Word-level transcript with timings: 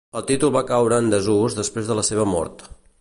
El 0.19 0.23
títol 0.29 0.53
va 0.55 0.63
caure 0.71 0.97
en 1.03 1.11
desús 1.13 1.59
després 1.59 1.91
de 1.93 1.99
la 2.01 2.07
seva 2.09 2.27
mort. 2.33 2.65